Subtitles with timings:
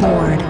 [0.00, 0.42] Billboard.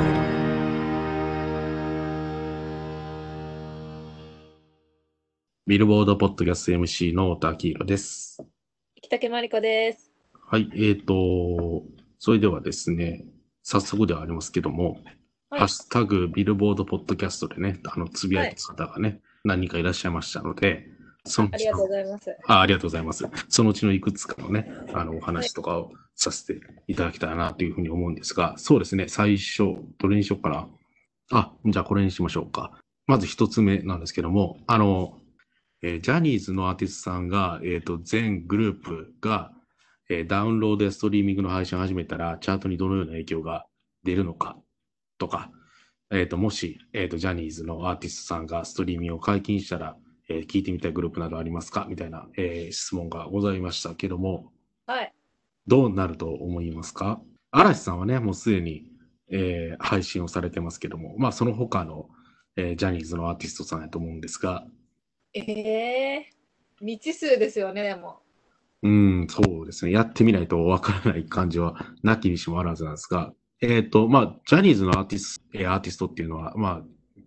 [5.66, 8.44] ビルボードポッドキャスト MC の太田明宏です。
[9.02, 10.12] 北木まりこです。
[10.32, 11.82] はい、えーと、
[12.20, 13.24] それではですね、
[13.64, 15.02] 早速ではありますけども、はい
[15.50, 20.86] ハッシュタグビルボードポッドキャストでね、あの、つぶやいた方がね、何人かいらっしゃいましたので、
[21.24, 22.36] そのありがとうございます。
[22.46, 23.28] あありがとうございます。
[23.48, 30.68] そのうちのいくつかのね、あの、お話とかをさせていただきたいなというふうに思うんですが、そうですね、最初、どれにしようかな。
[31.32, 32.72] あ、じゃあこれにしましょうか。
[33.06, 35.18] まず一つ目なんですけども、あの、
[35.82, 39.52] えージャニーズのアーティストさんが、えっ、と、全グループが、
[40.08, 43.66] えーダウンロードやストリーミングの配信を始めたら、チャートにどのような影響が
[44.04, 44.58] 出るのか
[45.18, 45.50] とか、
[46.10, 49.96] えっ、と、もし、えっ、と、ジャニーズのアーティストさんがストリーミングを解禁したら、
[50.30, 51.86] えー聞いてみたいグループなどありますか？
[51.88, 54.52] みたいな、えー質問がございましたけども、
[54.86, 55.12] はい。
[55.66, 57.20] どうなると思いますか？
[57.50, 58.84] 嵐さんはね、もうすでに、
[59.30, 62.08] えー配信をされてますけども、まあ、その他の、
[62.56, 64.64] えージャニーズのアーティストさんやと思うんですが、
[65.34, 66.30] ええ
[66.78, 68.20] 未知数ですよね、でも。
[68.82, 69.92] うん、そうですね。
[69.92, 76.82] やってみないとわからない感じはなきにしもあらずなんですが、えっ、と、まあ、ジャニーズのアーティスト、えーアーティストっていうのは、まあ、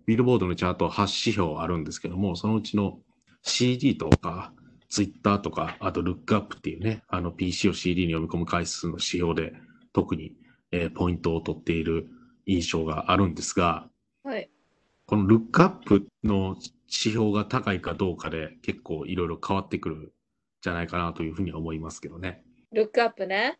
[0.06, 3.00] ビルボードのチャート8指標あるんですけども、そのうちの
[3.42, 4.54] CD とか、
[4.90, 9.54] Twitter とか、あと Lookup っていうね、あの PC を CD に読み込む回数の指標で
[9.94, 10.36] 特に、
[10.72, 12.08] えーポイントを取っている
[12.46, 13.88] 印象があるんですが、
[14.24, 14.50] はい。
[15.06, 20.12] この Lookup の指標が高いかどうかで結構いろいろ変わってくるん
[20.62, 22.44] じゃないかなというふうには思いますけどね。
[22.72, 23.60] ルックアップね。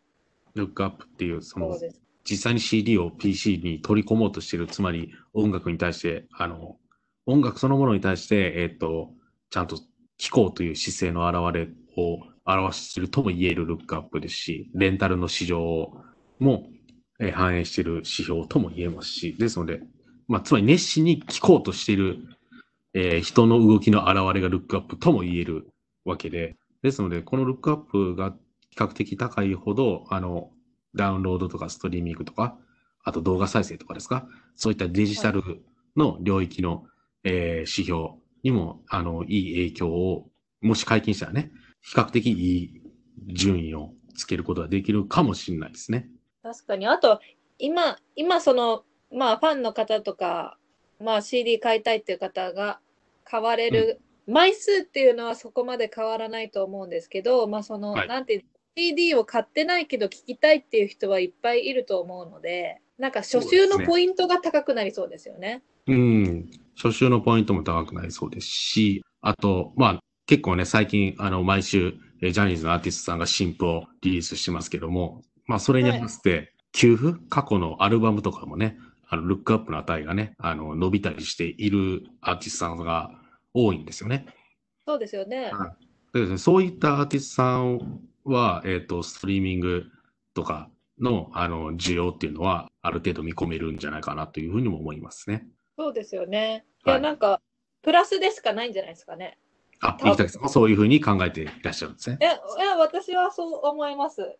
[0.54, 2.03] ルックアップっていう、そのそう、です。
[2.28, 6.76] 実際に CD を PC に取り込もうとしている、つまり音楽に対して、あの、
[7.26, 9.10] 音楽そのものに対して、えっ、と、
[9.50, 9.76] ちゃんと
[10.18, 15.92] 聴こうという姿勢の表れを表しているとも言えるルックアップですし、レンタルの市場
[16.38, 16.68] も、
[17.20, 19.80] えー反映している指標とも言えますし、ですので、
[20.26, 22.18] まあ、つまり熱心に聴こうとしている、
[22.94, 25.68] えー人の動きの表れがルックアップとも言える
[26.04, 28.34] わけで、ですので、このルックアップが
[28.70, 30.50] 比較的高いほど、あの、
[30.94, 32.56] ダウンロードとかストリーミングとか、
[33.02, 35.42] あと動画再生とかですか、そういったデジタル
[35.96, 36.84] の領域の、
[37.24, 38.10] えー指標
[38.42, 40.28] にも、あの、いい影響を、
[40.60, 41.50] もし解禁したらね、
[41.82, 42.82] 比較的いい
[43.28, 46.08] 順位をつけることができるかもしれないですね。
[46.42, 46.86] 確かに。
[46.86, 47.20] あと、
[47.58, 50.58] 今、今その、まあ、ファンの方とか、
[51.00, 52.80] まあ、CD 買いたいっていう方が
[53.24, 58.44] 買われる、枚数っていうのはそこまで変わらないと思うんですけど、まあ、その、はいなんていう
[58.76, 65.62] CD を買ってないけど聞きたいっていう人はいっぱいいると思うので、なんか初週のポイントが高くなりそうですよね。
[65.86, 66.50] うん。
[66.76, 83.10] 初週のポイントも高くなりそうですし、あと、まあ、結構ね、最近、あの、毎週、えージャニーズのアーティストさんが新譜をリリースしてますけども、まあ、それに合わせて、給付過去のアルバムとかもね、あの、ルックアップの値がね、あの、伸びたりしているアーティストさんが
[83.52, 84.26] 多いんですよね。
[84.86, 85.52] そうですよね。
[86.12, 89.84] でですね、そういったアーティストさんは、えっ、と、ストリーミング
[90.34, 95.46] とかの、あの、需要っていうのは、ある程度見込めるんじゃないかなというふうにも思いますね。
[95.76, 96.64] そうですよね。
[96.86, 97.40] いや、はいなんか、
[97.82, 99.38] プラスでしかないんじゃないですかね。
[99.80, 102.18] あ、三木さんもそういうふうに考えていらっしゃるんですね。
[102.20, 102.28] え、い
[102.64, 104.36] や、私はそう思います。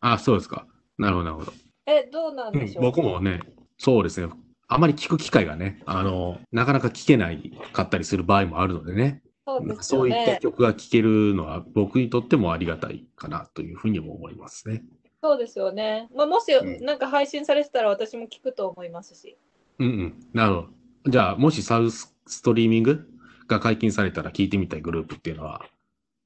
[0.00, 0.66] あ、そうですか。
[0.98, 1.52] なるほど、なるほど。
[1.86, 3.40] え、どうなんでしょう、僕もね、
[3.78, 4.32] そうですね。
[4.68, 10.38] あまり聞く機会がね、あの、なかなか聞けないかったりする場合もあるのでね、そうですよそういったね。
[10.42, 14.82] 曲が聴けるのは僕にとってもありがたいかなというふうにも思いますね。
[15.22, 16.08] そうですよね。
[16.14, 19.36] まあ、もし、うんなんか配信されてたら私も聞くと思いますし。
[19.78, 20.26] うんうん。
[20.32, 21.10] なるほど。
[21.10, 23.08] じゃあ、もしサウスストリーミング
[23.46, 25.64] が解禁されたら聞いてみたいグループっていうのは、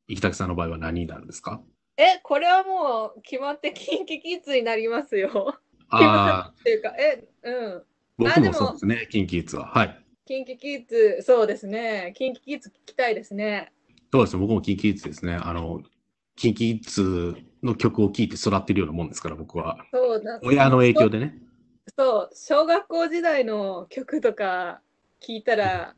[0.09, 1.61] 生竹さんの場合は何になるんですか？
[1.97, 5.59] え、これはもう決まってキンキキッズになりますよ。
[5.91, 7.83] ああ、 っていうか、え、うん。
[8.17, 9.67] 僕もあでもそうですね、キンキッズは。
[9.67, 10.05] はい。
[10.31, 12.13] キンキキッズ、そうですね。
[12.17, 13.73] キンキキッズ聞きたいですね。
[14.13, 15.35] そうですね、僕もキンキッズですね。
[15.35, 15.83] あの、
[16.37, 19.85] キンキッズの曲を聴いて育ってるようなもんですから、僕は。
[19.93, 20.39] そうだ。
[20.45, 21.35] 親の影響でね。
[21.99, 24.83] そう、小学校時代の曲とか
[25.21, 25.97] 聞いたら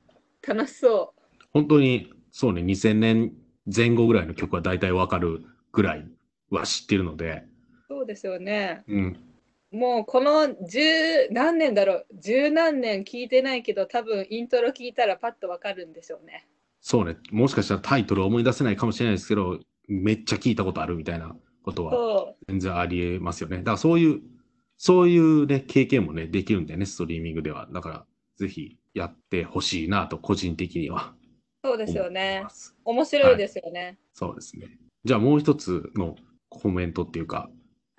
[0.48, 1.12] 楽しそ
[1.52, 3.32] 本当に、そうね、2000年
[3.66, 6.06] 前後ぐらいの曲は大体わかるぐらい
[6.48, 7.44] は知ってるので、
[7.90, 7.94] う。
[7.96, 8.82] そうですよね。
[8.88, 9.31] うん。
[9.72, 16.46] もうこの十何年だろう十何年聞いてないけど多分イントロ聞いたらパッとわかるんでしょうね。
[16.82, 21.34] そうね、もしかしたらタイトル思い出せないかもしれないですけど、めっちゃ聞いたことあるみたいな
[21.64, 23.58] ことはそ全然ありえますよね。
[23.58, 24.20] だからそういう、
[24.78, 27.68] そういうね、経験もね、できるんだよね、ストリーミングでは。
[27.72, 31.14] だから、ぜひやってほしいなと、個人的には
[31.62, 32.44] うそうですよね。
[32.84, 33.96] 面白いですよね。
[34.12, 34.66] そうですね。
[35.04, 36.16] じゃあもう一つの
[36.48, 37.48] コメントっていうか、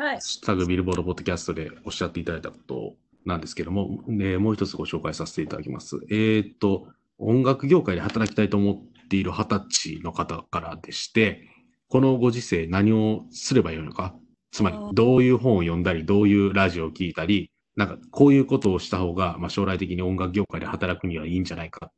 [0.04, 6.02] はいタグビルボードポッドキャストでおっしゃっていただいたことなんですけども、でもう一つご紹介させていただきます。
[6.12, 6.88] えーっと、
[7.20, 11.48] 音楽業界で働きたいと思っている二十歳の方からでして、
[11.88, 14.14] このご時世何をすればよいのか、
[14.52, 21.92] つまりどういう本を読んだり、どういうラジオを聞いたり、なんかこういうことをした方が、まあ、将来的に音楽業界で働くにはいいんじゃないかっ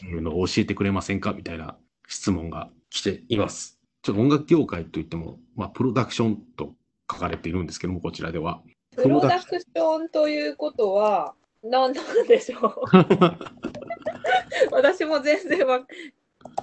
[0.00, 1.76] ていうのを教えてくれませんかみたいな
[2.08, 3.78] 質問が来ています。
[4.00, 6.76] ちょっと音楽業界といっても、まあ、プロダクションと
[7.10, 8.62] 書かれているんですけども、こちらでは。
[8.96, 12.72] プロダクションということは何なんでしょう。
[14.70, 15.86] 私も全然わ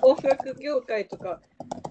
[0.01, 1.41] 音楽業界とか。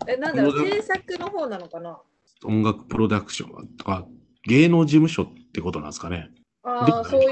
[0.07, 2.01] えなんだろう制作の方なのかな。
[2.45, 4.07] 音楽プロダクションとか、
[4.45, 6.31] 芸能事務所ってことなんですかね。
[6.63, 7.29] あであそういう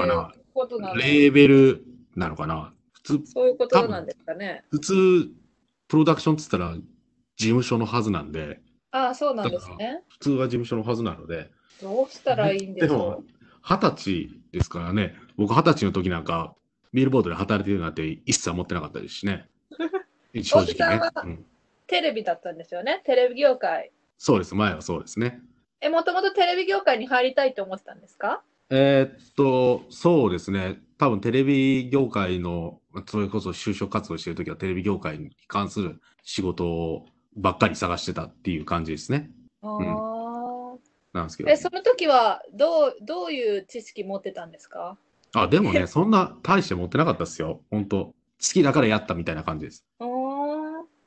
[0.53, 1.03] ことなんだ。
[1.03, 1.85] レーベル
[2.15, 2.73] なのかな。
[2.91, 4.65] 普通、そういうことなんですかね。
[4.69, 5.29] 普通、
[5.87, 8.59] プロダクションって言ったら事務所のはずなんで、
[9.05, 10.03] ああそうなんですね。
[10.09, 11.51] 普通は事務所のはずなので、
[11.81, 13.23] どうしたらいいんでしょでも、
[13.61, 16.55] 二十歳ですからね、僕二十歳の時なんか、
[16.93, 19.47] ビルボードで働いてるなんて一切思ってなかったですしね。
[20.41, 21.39] 正直ね。
[21.85, 23.01] テレビだったんですよね？
[23.05, 23.91] テレビ業界。
[24.17, 25.41] そうです、前はそうですね。
[25.79, 28.41] えもともとテレビ業界に入りたいと思ってたんですか？
[28.69, 30.81] えーっと、そうですね。
[30.97, 37.05] 多分テレビ業界の、それこそ就職活動してるときはテレビ業界に関する仕事
[37.37, 39.29] ばっかり探してたっていう感じですね。
[39.61, 40.77] ああ、
[41.13, 41.55] なんですけどえ。
[41.55, 44.97] その時はどうどういう知識持ってたんですか？
[45.35, 47.61] あ、でもね、 そんな大して持ってなかったですよ。
[47.69, 49.85] 本当好きだからやったみたいな感じです。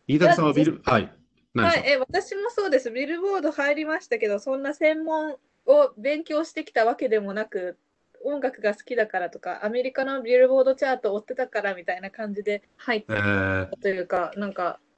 [0.07, 1.13] 飯谷さんはビル、はい。
[1.55, 2.91] はい、え私もそうです。
[2.93, 5.37] ビルボード入りましたけど、そんな専門
[5.67, 7.77] を勉強してきたわけでもなく、
[8.25, 14.90] 音楽が好きだからとか、アメリカのビルボードチャートを追ってたからみたいな感じで入っえー、たというか、なんかえ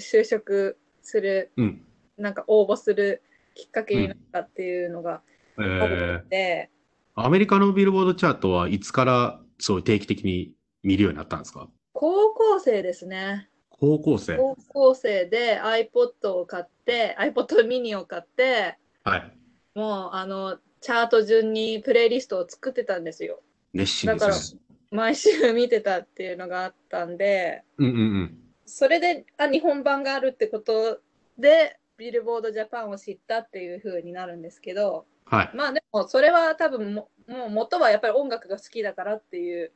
[0.00, 1.82] 就職する、うん。
[2.16, 3.22] なんか応募する
[3.54, 5.22] きっかけになったっていうのが
[5.58, 6.70] えあるーの、で、
[7.14, 10.52] アメリカのビルボードチャートはいつからそう定期的に
[10.82, 11.68] 見るようになったんですか？
[11.92, 13.48] 高校生ですね。
[13.70, 14.36] 高校生。
[14.36, 19.32] 高校生で iPod を買って、iPod mini を買って、はい。
[19.74, 23.40] もうあのチャート順にプレイリストを作ってたんですよ。
[23.72, 24.60] 熱心ですね。
[24.90, 28.38] 毎週見てたっていうのがあったんで、うんうんうん。
[28.66, 31.00] それであ日本版があるってこと
[31.38, 35.50] で、ビルボードジャパンを知ったっていう風になるんですけど、はい。
[35.54, 39.72] まあでもそれは多分ももう元はやっぱり音楽が好きだからっていう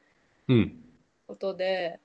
[0.48, 0.84] うん。
[1.26, 2.00] ことで、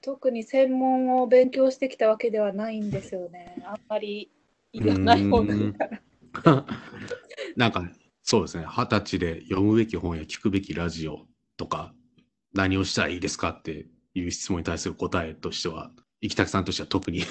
[0.00, 3.62] 特に専門を勉強してきたわけではないんですよね。
[3.64, 4.30] あんまり
[4.72, 6.00] いらない音楽から。
[7.56, 7.90] なんか、
[8.22, 8.64] そうですね。
[8.66, 11.26] 二十歳で読むべき本や聞くべきラジオ
[11.56, 11.94] とか、
[12.54, 13.86] 何をしたらいいですかって
[14.18, 17.18] いう質問に対する答えとしては、生田さんとしては特に。
[17.18, 17.22] い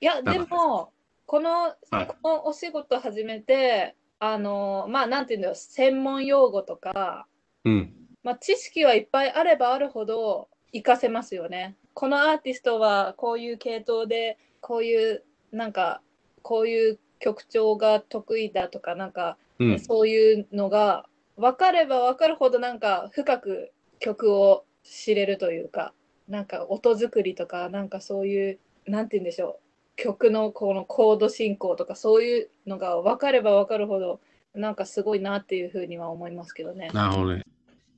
[0.00, 0.92] や、 でも、
[1.26, 7.26] この、はいこのお仕事始めて、あの、まあ、なんていうんだろう、専門用語とか、
[7.64, 7.92] うん。
[8.22, 11.76] まあ、知識はいっぱいあればあるほど活かせますよね。
[11.94, 16.02] このアーティストはこういう系統で、こういう、なんか、
[16.42, 19.80] こういう曲調が得意だとか、なんか、うん。
[19.80, 21.06] そういうのが
[21.36, 25.94] 分かれば分かるほどなんか深く曲を知れるというか
[26.28, 34.20] なんか音作りとかなんかそういうなんて言うんでしょう曲のこのコード進行とかそういうのが分かれば分かるほど
[34.54, 36.90] なんかすごいなっていうふうには思いますけどね。
[36.92, 37.42] なるほどね。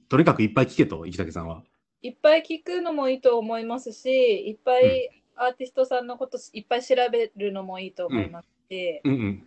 [0.09, 1.65] とにかくいっぱい聞けと、生田さんは。
[2.03, 9.45] いっぱい聞くのもいいと思いますしいっぱいアーティストさんのこといっぱい調べるのもいいと思いますし、うんうん。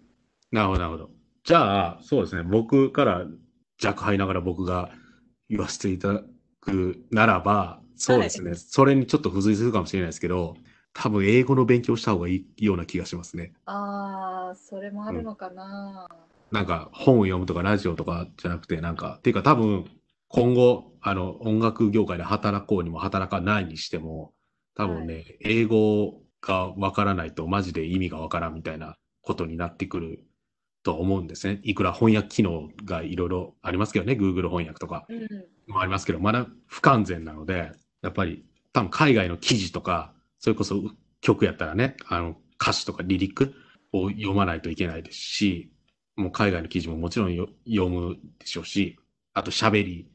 [0.51, 1.09] なるほど、なるほど。
[1.43, 2.43] じゃあ、そうですね。
[2.43, 3.25] 僕から
[3.77, 4.89] 弱敗ながら僕が
[5.49, 6.23] 言わせていただ
[6.67, 8.55] くならば、そうですね。
[8.55, 10.55] それにちょっと付随するかもしれないですけど、
[10.93, 13.53] 多分英語の勉強した方がいいような気がしますね。
[13.65, 16.07] ああそれもあるのかな。
[16.51, 19.85] なんか本を読むとかラジオとかじゃなくて、なんか、っていうか多分
[20.29, 24.33] 今後、あの、音楽業界で働こうにも働かないにしても、
[24.75, 30.26] 多分ね、英語がわからないとマジで意味がわからんみたいなことになってくる
[30.87, 31.59] と思うんですね。
[31.63, 35.27] いくら翻訳機能がいろいろありますけどね、Google 翻訳とかうん
[35.67, 40.81] もありますけど、まだ不完全なので、やっぱり多分海外の記事とか、それこそ
[41.19, 43.53] 曲やったらね、あの歌詞とかリリック
[43.91, 45.73] を読まないといけないですし、
[46.15, 48.97] もう海外の記事ももちろんよ読むでしょうし、
[49.33, 50.07] あと喋り、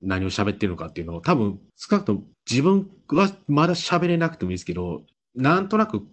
[0.00, 5.02] 何を喋ってるのかっていうのを多分少なくとも自分はまだ喋れなくてもいいですけど、
[5.34, 6.06] なんとなく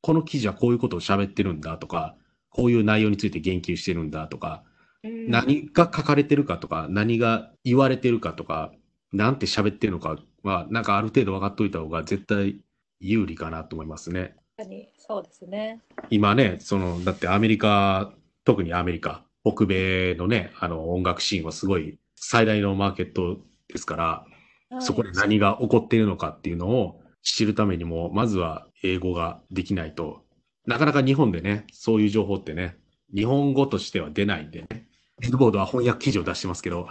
[0.00, 2.16] この記事はこういうことを喋ってるんだとか、
[2.56, 4.64] こういう内容について言及してるんだとか、
[5.04, 8.72] うん何が書かれてるかとか、何が言われてるかとか、
[9.12, 12.60] なんて喋ってるのかは、なんかある程度分かっといた方が絶対
[12.98, 14.34] 有利かなと思いますね。
[14.56, 15.80] 確かにそうですね。
[16.10, 18.12] 今ね、その、だってアメリカ、
[18.44, 24.36] 特にアメリカ、北米のね、あの音楽シーンはすごい最大のマーケットですから、はい
[24.80, 30.25] そこで何が起こっているのかっていうのを知るためにも、まずは英語ができないと、
[30.66, 32.76] なかなか日本でね、そういう情報ってね、
[33.14, 34.88] 日本語としては出ないんでね、
[35.20, 36.88] ビルボードは翻訳記事を出してますけど、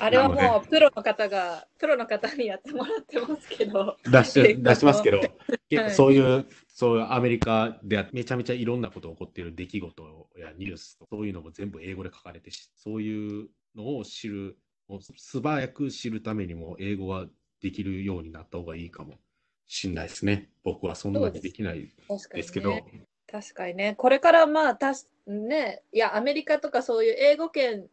[0.00, 3.96] あれはもうプロの方が、プロの方にやってもらってますけど。
[4.04, 5.20] 出して、出してますけど、
[5.90, 14.56] そういう、そういうアメリカでめちゃめちゃいろんなことが起こっている出来事やニュース、そういうのも全部英語で書かれてし、そういうのを知る、
[14.88, 17.26] もう素早く知るためにも英語が
[17.60, 19.14] できるようになった方がいいかも
[19.74, 20.48] しれないですね。
[20.62, 21.92] 僕はそんなにできない。
[22.34, 22.78] ですけど、
[23.30, 23.94] 確かにね。
[23.96, 27.86] これからまあ、たしね、いや、アメリカとかそういう英語圏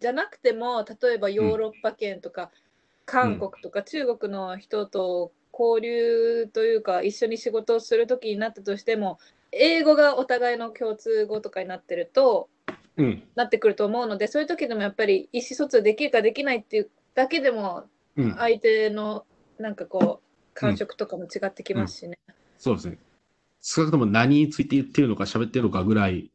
[0.00, 2.50] じゃなくても、例えばヨーロッパ圏とか、
[3.04, 9.18] 韓国とか中国の人と交流というか、一緒に仕事をするときになったとしても、
[9.52, 12.48] 英語がお互いの共通語とかになってると、
[12.96, 17.84] うん、なってくると思うので、そういう時でもやっぱり意思疎通できるかできないっていうだけでも、
[18.16, 19.24] うん、相手の
[19.58, 20.21] なんかこう、
[20.54, 22.18] 感触とかも違ってきますしね。
[22.58, 22.98] そうですね。
[23.60, 26.30] 少なくとも何について言ってるのか喋ってるのかぐらい、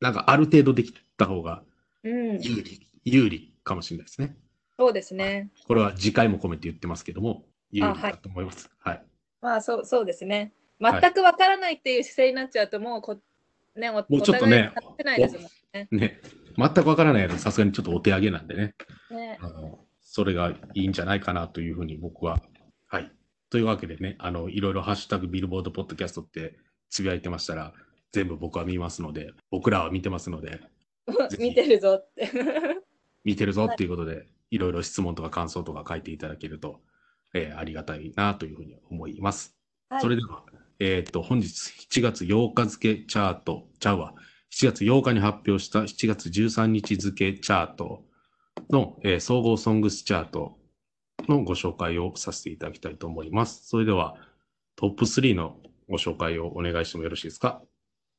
[0.00, 1.62] なんかある程度できた方が
[2.04, 4.36] うん、有利、有利かもしれないですね。
[4.78, 5.50] そうですね。
[5.66, 8.70] これは次回も込めて言ってますけども、有利だと思います。
[8.78, 9.02] はい。
[9.40, 10.36] まあそうそうですね。
[10.36, 13.16] はい全くわからないっていう姿勢になっちゃうと、もうこ、
[13.76, 15.88] ね、おもうちょっとねお互い話せないですもんね。
[15.92, 16.20] ね、
[16.58, 18.74] 全くわからないのさすがにちょっとお手上げなんでね、
[19.10, 22.40] ねあのそれがいいんじゃないかなというふうに僕は。
[22.88, 23.10] はい。
[23.54, 26.56] というわけでね、あの、いろいろハッシュタグビルボードポッドキャストって
[26.90, 27.72] つぶやいてましたら、
[28.10, 30.60] 全部僕は見ますので、僕らは見てますので、
[31.38, 32.28] 見てるぞって。
[33.22, 36.82] 見てるぞっていうことで、いろいろ質問とか感想とか書いていただけると、
[37.32, 39.56] えーありがたいなというふうに思います。
[39.88, 40.42] はいそれでは、
[40.80, 41.46] えっ、と、本日
[41.88, 44.16] 7月8日付チャート、ちゃうわ、
[44.50, 48.04] 7月8日に発表した7月13日付チャート
[48.70, 50.58] の、えー総合ソングスチャート
[51.28, 53.66] のご紹介をさせていただきたいと思います。
[53.68, 54.16] それでは、
[54.76, 55.56] トップ3の
[55.88, 57.62] ご紹介をお願いしてもよろしいですか？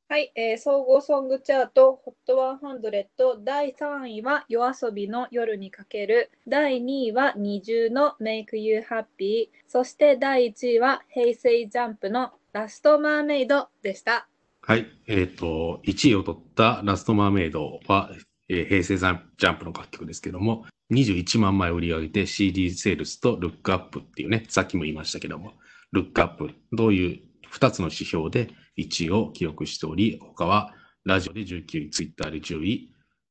[0.08, 14.28] はい、えー総合ソングチャート HOT100 第3位は YOASOBI の夜にかける第2位は NiziU の Make You Happy そして第1位は平成ジャンプのラストマーメイドでした。
[14.62, 14.86] はい。
[15.08, 18.10] えっ、と、1位を取ったラストマーメイドは、
[18.48, 25.54] えー平成ジャンジャンプの楽曲ですけども、21万枚売り上げて CD セールスとルックアップっていうね、さっきも言いましたけども、
[25.92, 27.20] ルックアップ、どういう
[27.52, 30.74] 2つの指標で1位を記録しており、他は
[31.04, 32.90] ラジオで19位、ツイッターで10位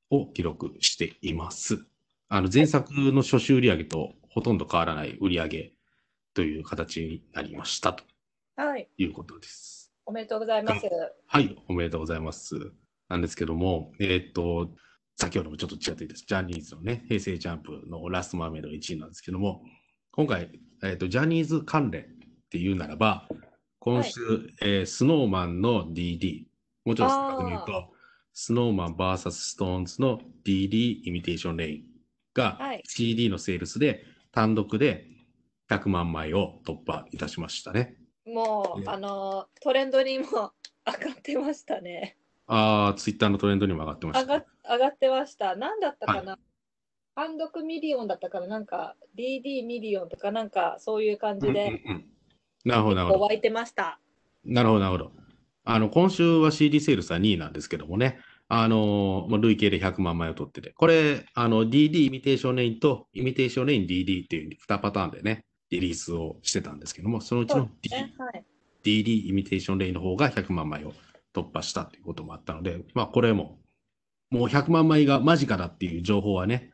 [0.10, 1.86] を記録しています。
[2.28, 5.74] あの、前作の初週売り上げとほとんど変わらない売り上げ
[6.34, 8.04] という形になりましたと
[8.58, 9.94] はい、いうことです。
[10.06, 10.86] おめでとうございます。
[11.28, 12.72] はい、おめでとうございます。
[13.10, 14.72] なんですけども、えーっと、
[15.18, 19.64] 先ほどもちょっとちらっと言ったジャニーズのね、平成ジャンプのラストマーメイドが1位なんですけども、
[20.12, 20.50] 今回、
[20.84, 22.06] えーっと、ジャニーズ関連っ
[22.50, 23.28] ていうならば、
[23.80, 24.20] 今週、
[24.62, 26.46] えー、 Snow Man の DD、
[26.86, 27.96] もうちょっと正確に言うと、
[28.34, 31.84] Snow Man VS SixTONES の DD Imitation Rain
[32.34, 34.04] がはい CD のセールスで
[34.34, 35.08] 単独で
[35.72, 37.96] 100万枚を突破いたしましたね。
[38.28, 40.52] もう、ねあのトレンドにも上が
[41.14, 42.18] ってましたね。
[42.48, 44.22] ああ、ツイッターのトレンドにも上がってました。
[44.22, 45.56] 上が上がってました。
[45.56, 46.40] 何だったかはな、
[47.16, 48.48] 単独ミリオンだったかな？
[48.48, 52.06] なんか DD ミリオンとかなんかそういう感じでうんうんうん
[52.66, 53.20] なるほど、なるほど。
[53.20, 54.00] 湧いてました。
[54.44, 55.12] なるほど、なるほど。
[55.66, 68.44] あの、今週は CD セールスは2位なんですけどもね、あの、まあ累計で100万枚を取ってて、これ、あの、DD Imitation Rain と Imitation Rain DD っていう2パターンでね、リリースをしてたんですけども、そのうちの D ねはい、
[68.84, 70.94] DD イミテーションレインの方が100万枚を
[71.36, 73.60] 突破したということもあったので、まあこれも、
[74.36, 76.74] もう100万枚が間近だっていう情報はね、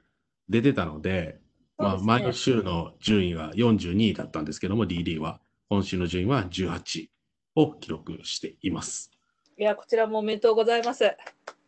[0.50, 1.39] 出てたので、
[1.77, 5.39] まあそうですね前週の順位が42位だったんですけども、DD は、
[5.70, 7.12] 今週の順位は18位
[7.56, 9.12] を記録しています。
[9.60, 11.03] いや、こちらもおめでとうございます。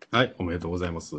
[0.10, 1.16] はい、おめでとうございます。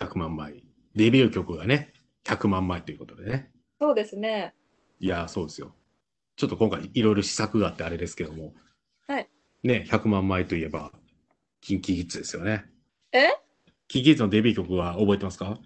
[0.00, 0.64] 100万枚。
[0.96, 1.92] デビュー曲がね、
[2.24, 3.52] 100万枚ということでね。
[3.80, 4.52] そうですね。
[4.98, 5.76] いやー、そうですよ。
[6.34, 8.52] ちょっと今回いろいろ試作があってあれですけども。
[9.06, 9.28] はい。
[9.62, 10.90] ね、100万枚といえば、
[11.60, 12.64] キンキキッズですよね。
[13.12, 13.28] え？
[13.92, 15.58] キンキキッズのデビュー曲は覚えてますか？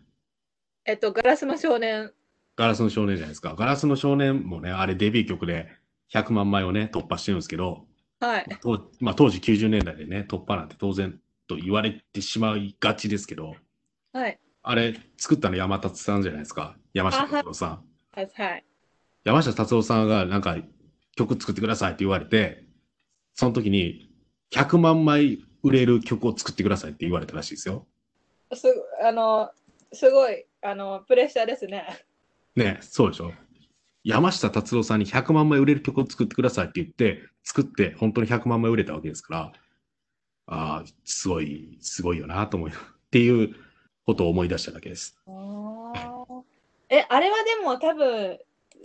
[0.85, 2.11] えっと、ガラスの少年。
[2.57, 3.55] ガラスの少年じゃないですか。
[3.57, 5.69] ガラスの少年もね、あれデビュー曲で
[6.13, 7.87] 100万枚をね、突破してるんですけど、
[8.19, 8.47] はい。
[8.61, 13.55] 当まあ、当時90年代でね、突破なんて当然と言われてしまいがちですけど、
[14.13, 14.41] はい。
[14.65, 16.75] あれ作ったの山達さんじゃないですか？
[16.95, 17.85] 山下達郎さん。
[18.11, 18.31] はい。
[18.35, 18.65] はい。
[19.23, 20.57] 山下達郎さんがなんか
[21.15, 22.65] 曲作ってくださいって言われて、
[23.35, 24.11] その時に
[24.53, 27.87] 100万枚売れる曲を作ってくださいって言われたらしいですよ。
[28.55, 28.67] す
[29.03, 29.51] あの、
[29.93, 32.05] すごい、あのプレッシャーですね。
[32.55, 33.33] ね、そうでしょ。
[34.05, 39.53] 山下達郎さんに100万枚売れる曲を作ってくださいって言って、作って本当に100万枚売れたわけですから、
[40.47, 42.73] ああ、すごい、すごいよなと思うっ
[43.11, 43.55] ていう
[44.05, 45.19] ことを思い出しただけです。
[46.89, 48.39] え、あれはでも多分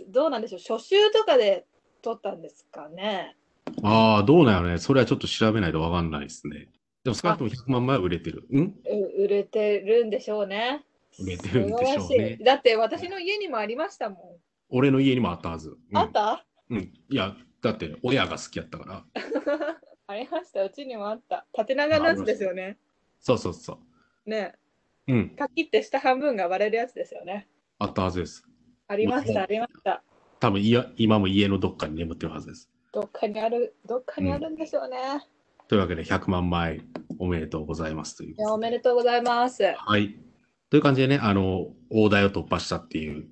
[0.08, 1.66] どうなんでしょう初週とかで
[2.02, 3.36] 撮ったんですかね。
[3.84, 4.80] ああ、どうなんやろね。
[4.80, 6.68] それはちょっと調べないとわかんないですね。
[7.04, 8.46] でも少なくとも100万枚は売れてる。
[8.52, 8.76] うん？
[8.86, 10.84] う売れてるんでしょうね。
[11.20, 14.40] 売れてるんでしょうねだって私の家にもありましたも
[14.70, 15.70] 俺の家にもあったはず。
[15.70, 15.98] うんん。
[15.98, 16.46] あった？
[16.70, 16.80] うん。
[16.80, 19.06] いや、だって親が好きやったから。
[20.08, 20.64] ありました。
[20.64, 21.46] うちにもあった。
[21.54, 22.78] 縦長のやつですよね。
[23.20, 23.80] そうそうそ
[24.26, 24.54] ね
[25.08, 25.14] う。
[25.14, 25.30] うん。
[25.36, 27.48] パキって下半分が割れるやつですよね。
[27.80, 28.46] あったはずです。
[28.88, 30.04] ありました、うんありました。
[30.40, 32.70] 多分いや今も家のどっかに眠ってるはずです。
[32.94, 34.98] どっかにある、どっかにあるんでしょうね。
[35.72, 36.82] というわけで100万枚
[37.18, 38.36] おめでとうございますという。
[38.38, 39.64] いや、おめでとうございます。
[39.78, 40.18] はい。
[40.70, 43.30] という感じでね、あの、大台を突破したっていう、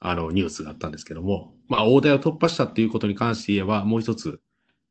[0.00, 4.40] あの、ニュースがあったんですけども、まあ、大台を突破したっていうことに関して言えば、もう一つ、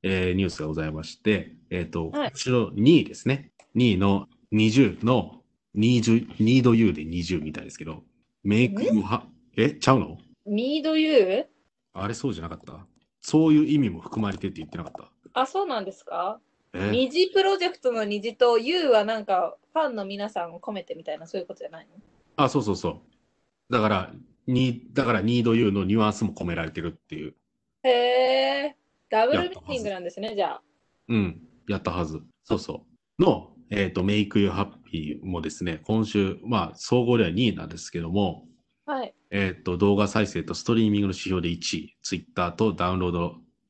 [0.04, 2.32] えーニュースがございまして、えっ、と、はい。
[2.36, 3.52] 後ろ2位ですね。
[3.76, 5.42] 2位の20の
[5.76, 8.04] 20、ニード U で20みたいですけど、
[8.44, 9.26] メイクは、
[9.58, 10.20] え、ちゃうの？
[10.46, 11.46] ミードユー
[11.94, 12.86] あれそうじゃなかった？
[13.22, 14.94] そういう意味も含まれてって言ってなかっ
[15.34, 15.42] た？
[15.42, 16.40] あ、そうなんですか？
[16.74, 22.02] え虹プロジェクトの虹と U はなんかファンの皆さんを込めてみたいなそういうことじゃないの？
[22.38, 23.74] あ、そうそうそう。
[23.74, 24.14] だから、
[24.48, 27.36] に、だから、ニード U のニュアンスも込められてるっていう。
[27.84, 28.76] へえ、
[29.10, 30.62] ダブルミーティングなんですね、じゃあ。
[31.08, 32.22] うん、やったはず。
[32.44, 32.86] そうそ
[33.20, 33.22] う。
[33.22, 38.46] の、えっ、と、メイク You Happy もですね、今週、まあ、総合では2位なんですけども、
[38.86, 39.14] はい。
[39.30, 43.20] えっ、と、動画再生とストリーミングの指標で1位、Twitter とダウンロード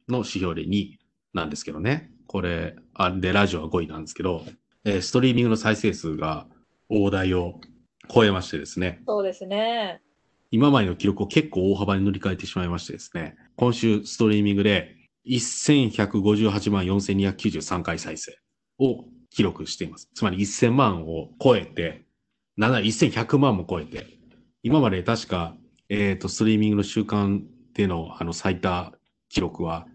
[0.08, 1.00] の指標で2位
[1.34, 2.12] なんですけどね。
[2.32, 4.46] これ、あで、ラジオは5位なんですけど、
[4.86, 6.48] えーストリーミングの再生数が
[6.88, 7.60] 大台を
[8.08, 10.02] 超えましてですね、そうですね。
[10.50, 14.96] 今までの記録を結構大幅に塗り替えてしまいましてですね、今週ストリーミングで
[15.28, 18.38] 1158万4293回再生
[18.80, 20.10] を記録しています。
[20.14, 22.06] つまり1000万を超えて、
[22.56, 24.08] なんなら1100万も超えて、
[24.64, 25.58] 今まで確か、
[25.90, 28.94] えっ、と、ストリーミングの週間でのあの最多
[29.28, 29.86] 記録は、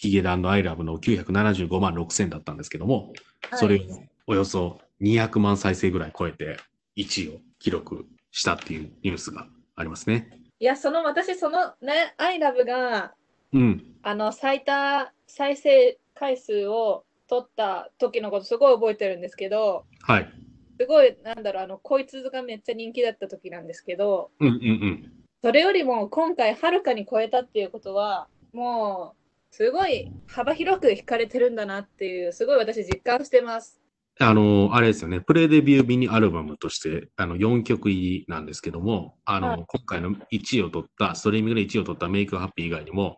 [0.00, 3.12] ヒゲダンドアイラブの975万6000だったんですけども、
[3.52, 3.80] それを
[4.26, 6.56] およそ200万再生ぐらい超えて
[6.96, 10.30] 1位を記録したっていうニュースがありますね。
[10.58, 13.12] いや、その私、そのね、アイラブが、
[13.52, 13.84] うん。
[14.02, 20.32] あの、最多再生回数を取った時のことすごい覚えてるんですけど、はい。
[20.80, 25.12] すごい、なんだろう、あの、こいつがめっちゃ人気だった時なんですけど、うんうんうん。
[25.42, 29.19] それよりも今回はるかに超えたっていうことは、もう、
[29.50, 33.80] すごい幅広く惹かれてるんだなっていう、すごい私実感してます。
[34.18, 35.20] あの、あれですよね。
[35.20, 43.16] プレデビューミニアルバムとして、あの、4曲入りなんですけども、あの、はい今回の1位を取った、ストリーミングで1位を取ったメイクハッピー以外にも、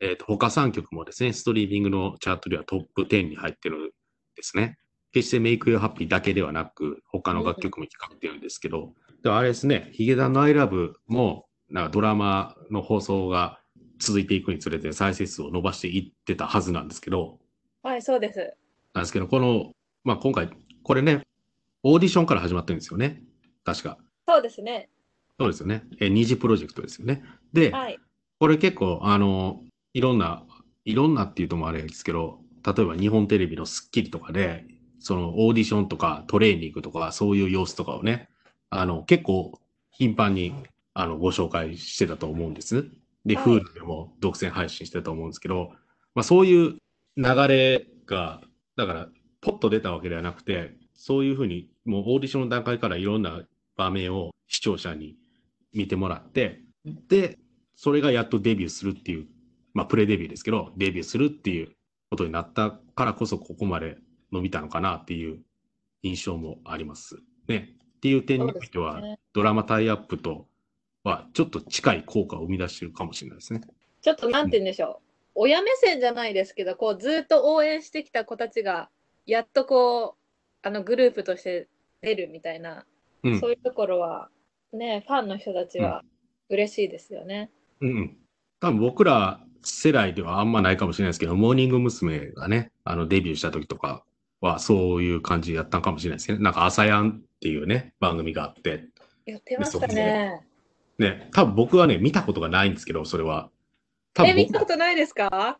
[0.00, 3.80] えっ、と、他3曲もですね、ストリーミングのチャートではトップ10に入ってるん
[4.36, 4.78] ですね。
[5.12, 8.92] 決してメイクハッピーだけではなく、他の楽曲も光ってるんですけど、
[9.22, 13.61] であれですね、ヒゲダンのアイラブも、なんかドラマの放送が
[14.02, 17.38] 続いていくにつれて再生数を伸ばしていってたはずなんですけど、
[17.82, 18.54] はい、そうです。
[18.94, 19.72] なんですけど、この、
[20.04, 20.50] まあ、今回、
[20.82, 21.22] これね、
[21.82, 23.22] オーディションから始まってるんですよね。
[23.64, 23.98] 確か。
[24.28, 24.88] そうですね。
[25.38, 25.84] そうですよね。
[26.00, 27.24] え、二次プロジェクトですよね。
[27.52, 27.98] で、はい。
[28.38, 29.62] これ結構、あの、
[29.94, 30.44] いろんな、
[30.84, 34.64] いろんなっていうともあれですけど、例えば日本テレビのスッキリとかで、
[35.00, 38.28] そのオーディションとかトレーニングとか、そういう様子とかをね、
[38.70, 39.58] あの、結構
[39.90, 40.54] 頻繁に、
[40.94, 42.88] あの、ご紹介してたと思うんです。
[43.24, 45.70] で、はい Hulu でも独占配信してたと思うんですけど、
[46.14, 46.76] まあそういう
[47.16, 48.40] 流れが、
[48.76, 49.08] だから、
[49.40, 53.42] ポッと出たわけではなくて、そういうふうに、もうオーディションの段階からいろんな
[53.76, 55.16] 場面を視聴者に
[55.72, 56.60] 見てもらって、
[57.08, 57.38] で、
[57.74, 59.26] それがやっとデビューするっていう、
[59.74, 61.72] まあ、プレデビューですけど、デビューするっていう
[62.10, 63.98] ことになったからこそ、ここまで
[64.32, 65.40] 伸びたのかなっていう
[66.02, 67.18] 印象もあります。
[67.48, 67.76] ね。
[67.96, 70.46] っていう点においては、ねドラマタイアップと
[71.04, 73.60] は、ちょっと近い効果を生み出しているかもしれないですね。
[74.00, 75.12] ちょっとなんて言うんでしょう。
[75.34, 78.90] 親目線じゃないですけど、こうずっと応援してきた子たちが、
[79.26, 81.68] やっとこう、あのグループとして
[82.02, 82.84] 出るみたいな、
[83.22, 83.40] うん。
[83.40, 84.28] そういうところは、
[84.72, 86.02] ね、ファンの人たちは
[86.48, 87.50] 嬉しいですよね。
[87.80, 88.16] うんうん。
[88.60, 92.30] 多分僕ら世代ではあんまないかもしれないですけど、モーニング娘。
[92.32, 94.04] がね、あのデビューした時とか
[94.40, 96.38] はそういう感じやったんかもしれないですね。
[96.38, 98.88] なんか朝やんっていうね、番組があって、
[99.24, 100.40] やってましたね。
[101.02, 103.50] ね、多分僕はね、見たことがないんですけど、それは。
[104.14, 105.58] 多え、分僕見たことないですか？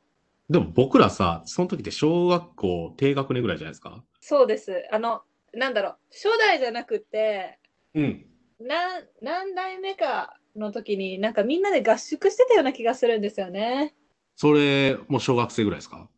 [0.49, 4.03] でも僕らさ、その時って小学校低学年ぐらいじゃないですか？
[4.21, 4.89] そうです。
[4.91, 5.23] あの、
[5.55, 7.59] なんだろう、初代じゃなくて、
[7.95, 8.27] うん。
[8.61, 13.95] 何何代目かの時になんかみんなで合宿してたような気がするんですよね。
[14.37, 16.09] それ、もう小学生ぐらいですか？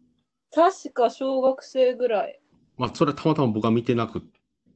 [0.54, 2.40] 確か小学生ぐらい。
[2.76, 4.22] まあ、それはたまたま僕は見てなくっ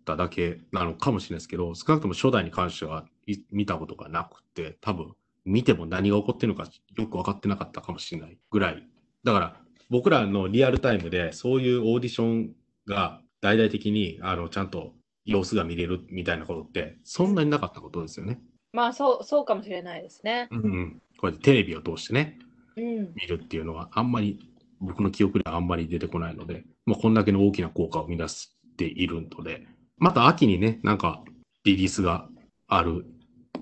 [0.08, 5.12] ただけなのかもしれないですけど、少なくとも初代に関してはい見たことがなくて、多分
[5.44, 8.88] 見ても何が起こってるのかよく分かってなかったかもしれないぐらい。
[9.22, 9.56] だから
[9.90, 12.50] 僕らのリアルタイムでそういうオーディション
[12.86, 14.94] が大々的にあのちゃんと
[15.26, 18.40] 様子が見れるみたいなことってそんなになかったことですよね。
[18.72, 20.48] まあそうそうかもしれないですね。
[20.50, 21.02] うん、うん。
[21.18, 22.38] こうやってテレビを通してね、
[22.76, 23.12] うん。
[23.14, 24.40] 見るっていうのはあんまり
[24.80, 29.66] 僕の記憶ではあんまり出てこないので、もうこんだけの大きな効果を生み出しているので、
[29.98, 31.22] また秋にね、なんか
[31.64, 32.28] リリースが
[32.66, 33.04] ある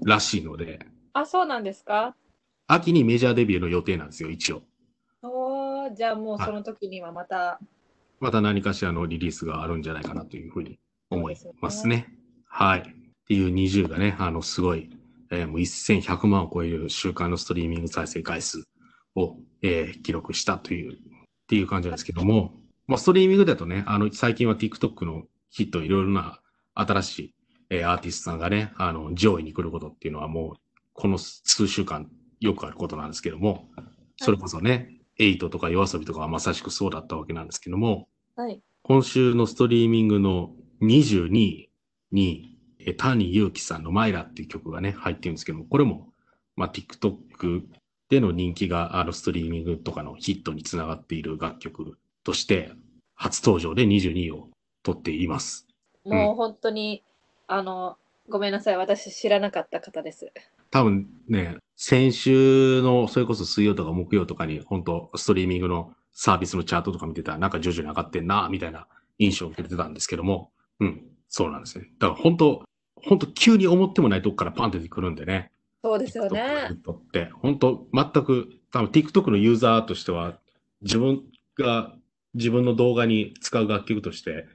[0.04, 0.80] らしいので、
[1.12, 2.14] あ、そうなんですか？
[2.66, 4.62] 秋にメジャーデビューの予定なんですよ、一応。
[5.22, 7.58] おーじゃあもうその時にはまた、
[8.20, 10.78] また何かしらのリリースがあるんじゃないかなというふうに
[11.10, 12.12] 思いますね。
[12.48, 12.80] はい。
[12.80, 12.84] っ
[13.28, 14.90] ていう20がね、あの、すごい、
[15.30, 18.64] えーもう1100万を超える週間のストリーミング再生回数
[19.14, 20.96] を、えー記録したという、っ
[21.48, 22.52] ていう感じなんですけども、
[22.86, 26.40] まあ、ストリーミングだとね、あの、最近は TikTok のヒット、いろいろな
[26.74, 27.34] 新しい、
[27.70, 30.60] えーアーティストさんがね、あの、上位に来ることっていうのはもう、
[30.92, 33.68] この数週間よくあることなんですけども、
[34.16, 38.60] それこそね、エイトとか夜遊びとかはまさしくそうだったわけなんですけども、はい。
[38.82, 41.70] 今週のストリーミングの22位
[42.12, 46.12] に、え谷祐希さんのマイラっていう曲がね、入ってるんですけども、これも、
[46.54, 47.64] まあ、TikTok
[48.08, 52.72] での人気が、あの、ストリーミングとかのヒットにつながっている楽曲として、
[53.14, 54.50] 初登場で22位を
[54.86, 55.66] 取っています。
[56.04, 57.02] もう本当に、
[57.48, 57.96] あの、
[58.28, 58.76] ごめんなさい。
[58.76, 60.32] 私知らなかった方です。
[60.70, 68.86] 多分ね、先週の、それこそ水曜とか木曜とかに、本当ストリーミングのサービスのチャートとか見てたら、なんか徐々に上がってんな、みたいな
[69.18, 71.88] 印象を受けてたんですけども、うん、そうなんですね。
[71.98, 72.62] だから本当
[73.08, 75.50] 本当急に思ってもないとこからパンって出てくるんでね。
[75.82, 76.68] そうですよね。
[76.84, 80.38] TikTok って、本当全く、多分 TikTok のユーザーとしては、
[80.82, 81.22] 自分
[81.58, 81.94] が
[82.34, 84.46] 自分の動画に使う楽曲として、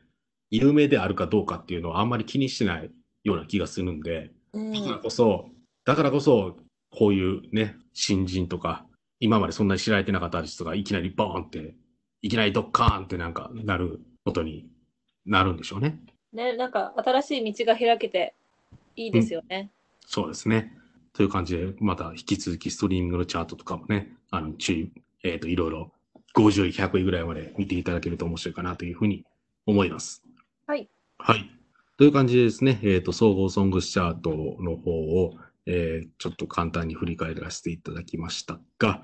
[0.51, 2.91] 有名であるかどうかっていうのはあんまり気にしてない
[3.23, 5.49] ような気がするんで、うんだからこそ、
[5.85, 6.57] だからこそ、
[6.91, 8.85] こういうね、新人とか、
[9.21, 11.75] 今までそんなに知られてなかったアーティストがいきなりボーンって、
[12.21, 14.67] いきなりドッカーンってなんかなることに
[15.25, 15.99] なるんでしょうね。
[16.33, 18.33] ね、なんか新しい道が開けて
[18.95, 19.71] いいですよね。
[20.05, 20.73] そうですね。
[21.13, 24.91] という感じで、また引き続きストリーミングのチャートとかもね、あの、注意、
[25.23, 25.91] えっ、と、いろいろ
[26.35, 29.25] 50位、100位ぐらいまで見ていただけると面白いかなというふうに
[29.65, 30.23] 思います。
[30.71, 30.89] はい。
[31.17, 31.51] はい。
[31.97, 34.29] という感じでですね、えっ、と、総合ソングスチャート
[34.61, 35.33] の方を、
[35.65, 39.01] えーちょっと簡単に振り返らせていただきましたが、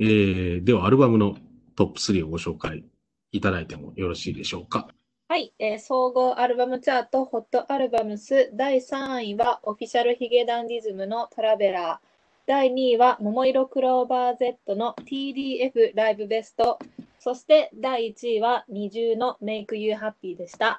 [0.00, 1.36] えーでは、アルバムの
[1.76, 2.84] トップ3をご紹介
[3.30, 4.88] いただいてもよろしいでしょうか？
[5.28, 12.06] はい、えー総合アルバムチャート、ホットアルバムス、第3位はオフィシャルヒゲダンディズムのトラベラー、
[12.48, 16.80] 第2位は桃色クローバー Z の TDF ライブベスト、
[17.24, 20.78] そして第1位は二重の Make You Happy でした。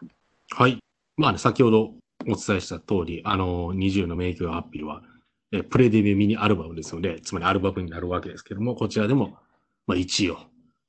[0.52, 0.78] はい。
[1.18, 1.96] まあね、先ほど
[2.28, 5.02] お伝えした通り、あの、20のメイクハッピーは、
[5.52, 9.40] えプレデビューミニアルバムですので、つまりアルバムになるわけですけども、こちらでも、
[9.88, 10.38] まあ、1位を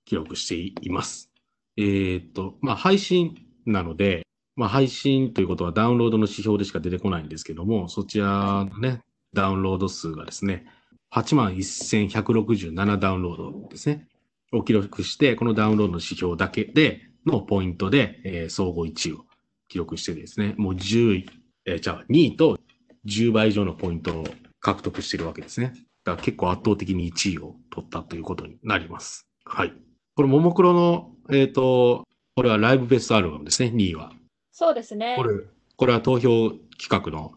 [0.04, 1.30] 記録しています。
[1.78, 9.00] えーっと、まあ、配信なので、まあ、配信ということはダウンロードの指標でしか出てこないんですけども、そちらのね、
[9.32, 10.66] ダウンロード数がですね、
[11.14, 14.06] 81,167ダウンロードですね、
[14.56, 19.24] を記録して、このダウンロードの指標だけでのポイントで、えー総合1位を
[19.68, 21.26] 記録してですね、もう10位、
[21.64, 22.58] えーじゃあ2位と
[23.06, 24.24] 10倍以上のポイントを
[24.60, 25.74] 獲得しているわけですね。
[26.04, 29.26] だから結構圧倒的に1位を取ったということになります。
[29.44, 29.72] はい。
[30.14, 34.12] これ、ももクロの、えっ、と、これはライブベストアルバムですね、2位は。
[34.52, 35.24] そうですねこ。
[35.24, 35.34] れ、
[35.76, 37.32] これは投票企画の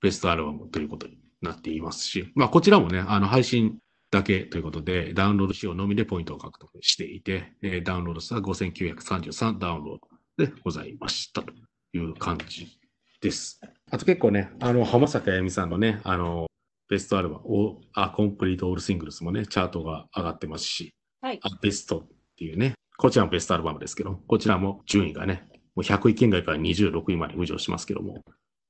[0.00, 3.78] ベストアルバムということになっていますし、まあこちらもね、あの配信
[4.10, 9.98] だけということで、ダウンロード仕様のみでポイントを獲得していて、えーダウンロード数は5933ダウンロー
[10.36, 11.52] ドでございましたと
[11.92, 12.78] いう感じ
[13.20, 13.60] です。
[13.90, 16.46] あと結構ね、あの、浜崎あゆみさんのね、あの、
[16.88, 21.38] ベストアルバム、おあ、コンプリートオールシングルスもね、チャートが上がってますし、はい。
[21.42, 25.46] あベストっていうね、こちらもベストアルバムですけど、こちらも順位がね、
[25.76, 28.22] もう100位圏外から26位まで浮上しますけども、も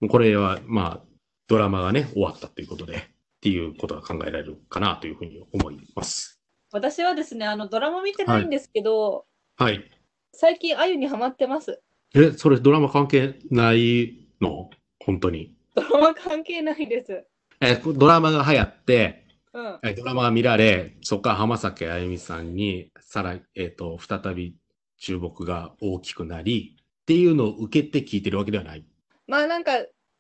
[0.03, 1.05] うこれはまあ、
[1.49, 3.09] ドラマがね、終わったということで、
[3.41, 6.39] っていうことが考えられるかなというふうに思います。
[6.73, 9.25] 私はですね、あのドラマ見てないんですけど、
[9.57, 9.91] はい。
[10.35, 11.81] 最近あゆにハマってます。
[12.15, 14.69] え、それドラマ関係ないの？
[15.05, 15.57] 本当に。
[15.75, 17.25] ドラマ関係ないです。
[17.63, 19.79] え、ドラマが流行って、うん。
[19.83, 24.55] えドラマが見られ、そこから浜崎あゆみさんに、さら、えっ、と、再び
[24.99, 28.85] 注目が大きくなり、っていうのを受けて聞いてるわけではない。
[29.27, 29.73] まあなんか、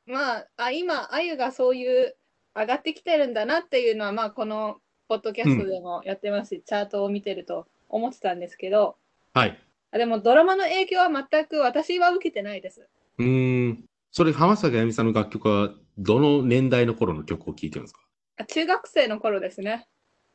[0.06, 2.16] まあ、あ今、あゆがそういう
[2.54, 8.96] 上がってきてるんだなっていうのは、まあ、このポッドキャストでもやってますし、チャートを見てると思ってたんですけど、
[9.34, 9.58] はい。
[9.92, 12.88] あでもドラマの影響は全く私は受けてないです。
[13.18, 13.84] うーん。
[14.12, 18.00] それ、浜崎あゆみさんの楽曲は、どの年代の頃の曲を聴いてるんですか？
[18.38, 19.86] あ中学生の頃ですね。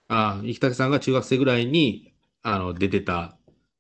[0.08, 3.38] ああ、生竹さんが中学生ぐらいに、あの、出てた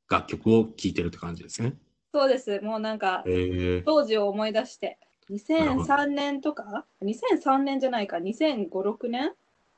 [0.09, 1.75] 楽曲を聴いてるって感じですね。
[2.13, 2.59] そうです。
[2.61, 4.97] もうなんか、へえ当時を思い出して、
[5.29, 9.33] 2003年とか ?2003 年じゃないか、2005、6年？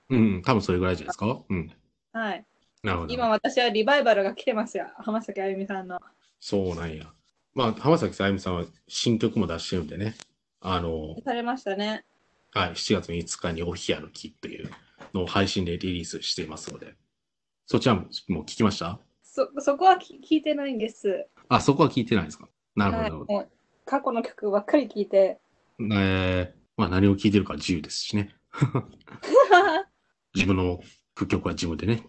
[0.10, 1.42] うん、多分それぐらいじゃないですか？
[1.50, 1.72] うん。
[2.14, 2.46] はい。
[2.84, 3.14] なるほど。
[3.14, 4.88] 今私はリバイバルが来てますよ。
[4.98, 6.00] 浜崎あゆみさんの。
[6.40, 7.06] そうなんや。
[7.54, 10.16] まあ、浜崎あゆみさんは新曲も出してるんでね。
[10.62, 12.04] あの、されましたね。
[12.54, 14.70] はい、7月5日にお日歩きっていう
[15.14, 16.96] のを配信でリリースしていますので、
[17.66, 19.00] そちらももう聞きました？
[19.24, 21.28] そそこはき聞いてないんです。
[21.50, 22.48] あ、そこは聞いてないですか？
[22.76, 23.50] なるほど、は、ない
[23.88, 25.40] 過去の曲ばっかり聞いて。
[25.80, 28.36] えー、まあ何を聞いてるか自由ですしね。
[30.36, 30.82] 自分の
[31.16, 32.04] 曲は自分でね、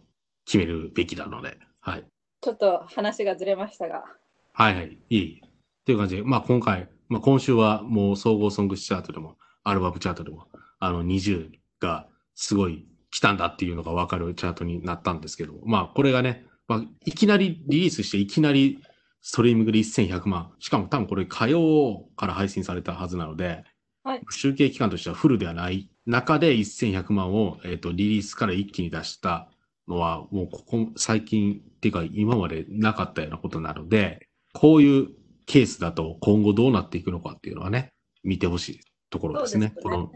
[0.44, 2.04] 決めるべきなので、はい。
[2.40, 4.04] ちょっと話がずれましたが。
[4.52, 5.40] はいはい、いい。
[5.84, 10.48] という感じで、まあ今回、まあ今週はもう総合ソングチャートでも、アルバムチャートでも、
[10.80, 18.82] あの20がすごい来たんだっていうのが分かるチャートになったんですけど、まあこれがね、まあいきなりリリースしていきなり
[19.20, 20.52] ストリーミングで1100万。
[20.58, 23.64] しかも多分これ火曜から配信されたはずなので、
[24.04, 29.50] はい集計期間としてはフルではない中で1100万を、えっとリリースから一気に出した
[29.86, 35.08] のは、もうここ最近っていうか今までなかったようなことなので、こういう
[35.46, 39.68] ケースだと今後どうなっていくのかっていうのはね、見てほしいところですね。
[39.68, 40.12] すねこの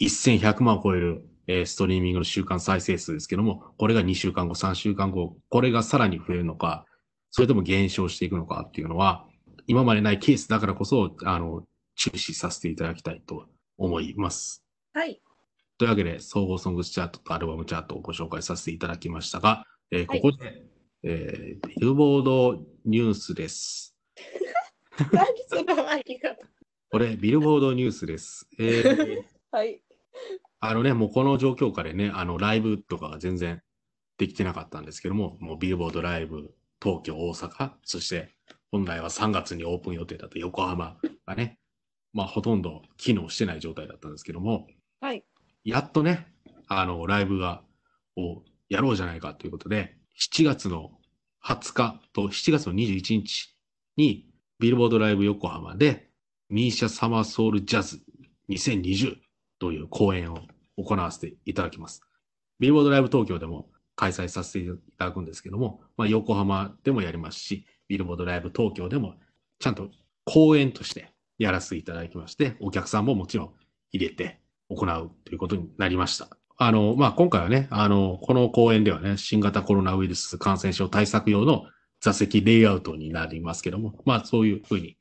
[0.00, 6.84] 1100万を超える、えーストリーミングの週間再生数ですけども、これが2週間後、3週間後、これがさらに増えるのか、
[7.32, 9.26] それとも減少していくのかっていうのは、
[9.66, 11.64] 今までないケースだからこそ、あの、
[11.96, 14.62] 注視させていただきたいと思います。
[14.92, 15.22] はい。
[15.78, 20.62] というわけで、総合ソングスチャートとアルバムチャートをご紹介させていただきましたが、えーはいここで、
[21.04, 23.96] えービルボードニュースです。
[25.10, 26.36] 何その入り方。
[26.90, 28.46] これ、ビルボードニュースです。
[28.58, 29.80] えー はい。
[30.60, 33.62] あのね、もうこの状況下でね、あの、ライブとかが全然
[34.18, 38.30] できてなかったんですけども、もうビルボードライブ、東京、大阪、そして
[38.72, 41.58] 本来は3月にオープン予定だった横浜がね、
[42.12, 44.66] まあほとんど機能してない状態だったんですけども、
[45.00, 45.24] はい。
[45.64, 46.26] やっとね、
[46.66, 47.62] あの、ライブが、
[48.16, 50.90] をやろうじゃないかということで、7月の
[51.44, 53.54] 20日と7月の21日
[53.96, 54.26] に、
[54.58, 56.10] ビルボードライブ横浜で、
[56.48, 58.00] ミーシャサマーソウルジャズ
[58.50, 59.16] 2020
[59.58, 60.38] という公演を
[60.76, 62.02] 行わせていただきます。
[62.58, 69.14] ビルボードライブ東京でも開催させていただくんですけども、まあ、横浜でもやりますし、ビルボードライブ東京でも
[69.58, 69.90] ちゃんと
[70.24, 73.50] 公演としてやらせていただきまして、お客さんももちろん
[73.92, 76.28] 入れて行うということになりました。
[76.56, 81.64] あの、まあ、今回はね、あの、この公演ではね、新型コロナウイルス感染症対策用の
[82.00, 84.96] 座席レイアウトになりますけども、まあ、そういうふうに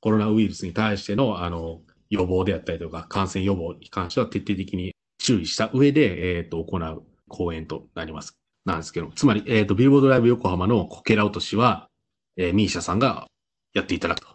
[0.00, 1.80] コロナウイルスに対しての、あの、
[2.10, 8.38] 予防であったりとか、感染予防に関しては徹底的に注意した上で、えっ、と、行う公演となります。
[8.64, 11.88] なんですけど、つまり、えっ、と、ビルボードライブ横浜のこけら落としは、
[12.36, 13.26] えーミーシャさんが
[13.72, 14.26] やっていただくと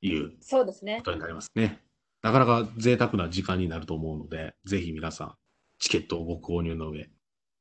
[0.00, 1.04] いうそうですねこ。
[1.04, 1.80] とになりますね。
[2.22, 5.34] なかなか贅沢な時間になると思うので、ぜひ皆さん、
[5.78, 7.10] チケットをご購入の上、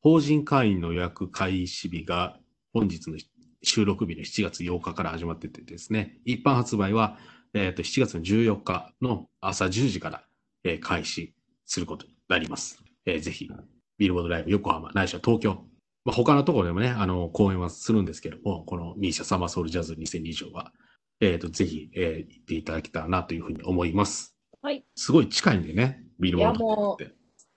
[0.02, 2.40] 法人会員の予約開始日が
[2.74, 3.18] 本日の
[3.62, 7.18] 収録日の7月8日から始まっててですね、一般発売は、
[7.54, 10.24] えーと7月の14日の朝10時から、
[10.64, 11.34] えー開始
[11.66, 12.82] することになります。
[13.06, 13.50] えーぜひ、
[14.04, 15.64] ビルボードライブ横浜、ないしは東京、
[16.04, 20.74] まあ、他のところでもね、あの、公演はするんですけども、このミーシャサマーソウルジャズ2020は、
[21.22, 24.36] えっ、と、ぜひ、えー行っていただけたらなというふうに思います。
[24.62, 24.84] はい。
[24.96, 27.14] すごい近いんでね、ビルボードって。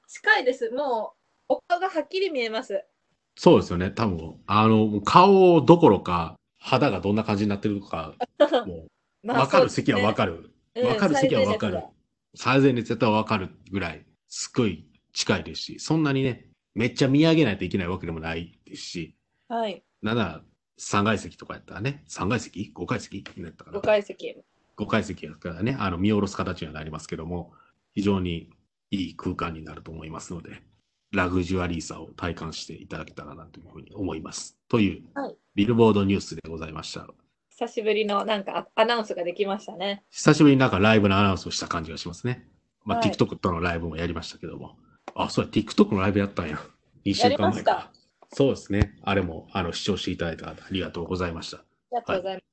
[0.07, 0.71] 近いです。
[0.71, 1.15] も
[1.49, 2.85] う、お顔がはっきり見えます。
[3.35, 3.91] そうですよね。
[3.91, 8.15] 多分、あの、顔どころか、肌がどんな感じになってるとか、
[8.69, 8.87] も
[9.25, 10.53] う、わかる席はわかる。
[10.77, 10.87] る。
[10.87, 11.83] わかる席はわかるうん。
[12.37, 19.17] 最前列やったらわかるぐらい、すごい近いですし、そんなにね、めっちゃ見上げないといけないわけでもないですし、
[19.49, 19.83] はい。
[20.03, 20.43] なんなら
[20.79, 23.25] 3階席とかやったらね、3階席 ?5 階席？
[23.35, 24.37] になったかな？5階席。
[24.77, 27.53] 5階席やからね、あの見下ろす形にはなりますけども、
[27.95, 28.51] 非常に
[28.91, 30.63] いい空間になると思いますので、
[31.13, 34.59] ラグジュアリーさを体感していただけたらなというふうに思います。
[34.69, 37.09] という、はいビルボードニュースでございました。
[37.49, 40.05] 久しぶりのなんかアナウンスができましたね。
[40.11, 42.47] 久しぶりになんかライブのアナウンスをした感じがしますね。
[42.85, 44.77] まあ、はい TikTok とのライブもやりましたけども。
[45.17, 46.59] あ、そうや、TikTok のライブやったんや。
[47.05, 47.91] 2週間前か。
[48.33, 48.99] そうですね。
[49.03, 51.59] あれも、あの、視聴していただいた方、ありがとうございました。
[51.59, 52.45] ありがとうございます。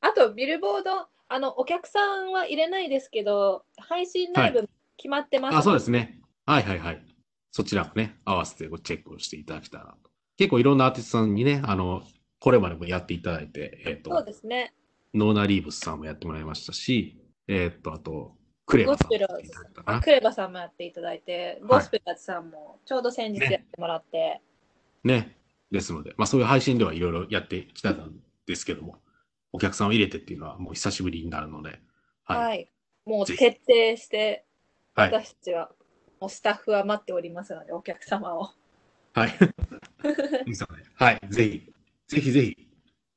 [0.00, 5.58] あと、ビルボード、あの、お客さんは入れないですけど、配信ライブ決まってます。
[5.58, 6.20] あ、そうですね。
[6.46, 7.04] はいはいはい。
[7.52, 10.10] そちらもね、合わせてごチェックをしていただけたらなと。
[10.38, 12.02] 結構いろんなアーティストさんにね、あの、
[12.40, 14.72] これまでもやっていただいて、えっ、そうと、ですね。
[15.14, 18.37] ノーナ・リーブスさんもやってもらいましたし、えっ、と、あと、
[18.68, 20.00] クレバさんもやっていただいたかな。
[20.00, 24.42] クレバさんもやっていただいて、ゴスペラーズさんもちょうど先日ねやってもらって、
[25.04, 25.36] ね。
[25.70, 28.98] ですので、まあそういう配信ではいろいろやってきたんですけども、
[29.52, 31.80] お客さんを入れてっていうのはもう久しぶりになるので、
[32.24, 32.70] はい、はい。
[33.06, 34.44] もうぜ徹ひ底して、
[34.94, 35.12] はい。
[35.12, 35.70] 私たちは、
[36.20, 38.50] もうスタッフは待っておりますので、お客様を。
[39.14, 39.30] はい。
[40.96, 41.20] はい。
[41.30, 41.72] ぜひ、
[42.06, 42.68] ぜひぜひ、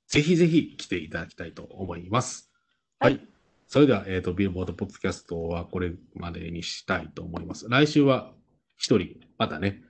[0.08, 2.52] ぜひぜひ来ていただきたいと思います。
[3.00, 3.20] はい。
[3.74, 7.68] はいそれでは、えっ、と、ビルボードポッドキャストはこれまでにしたいと思います。
[7.70, 8.34] 来週は
[8.76, 9.82] 一人、またね、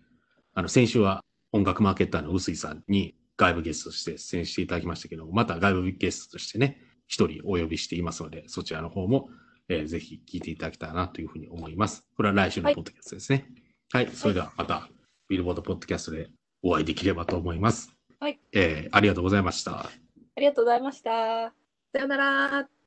[0.54, 9.30] あの、先週は音楽マーケッターの臼井さんに外部ゲストとして出演していただきましたけども、また外部ゲストとしてね、一人お呼びしていますので、そちらの方も、
[9.68, 12.06] えーぜひ聞いていただけたらなというふうに思います。
[12.16, 13.48] これは来週のポッドキャストですね。
[13.92, 14.12] はい。
[14.14, 14.90] それではまた、
[15.28, 16.30] ビルボードポッドキャストで
[16.62, 17.92] お会いできればと思います。
[18.20, 18.40] はい。
[18.52, 19.80] えーありがとうございました。
[19.80, 19.90] あ
[20.40, 21.52] りがとうございました。
[21.94, 22.81] さよなら。